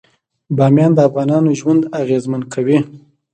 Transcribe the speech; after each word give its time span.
بامیان 0.57 0.91
د 0.95 0.99
افغانانو 1.07 1.49
ژوند 1.59 1.81
اغېزمن 2.01 2.41
کوي. 2.53 2.79